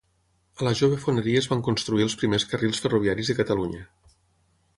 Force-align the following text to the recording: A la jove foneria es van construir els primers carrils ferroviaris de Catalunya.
A 0.61 0.63
la 0.67 0.71
jove 0.79 0.97
foneria 1.03 1.43
es 1.43 1.49
van 1.53 1.61
construir 1.69 2.07
els 2.07 2.17
primers 2.23 2.47
carrils 2.55 2.81
ferroviaris 2.87 3.31
de 3.33 3.37
Catalunya. 3.43 3.87